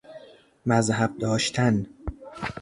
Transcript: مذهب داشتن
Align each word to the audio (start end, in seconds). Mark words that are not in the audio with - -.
مذهب 0.65 1.17
داشتن 1.17 1.85